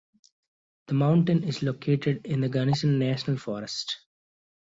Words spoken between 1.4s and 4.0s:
is located in the Gunnison National Forest.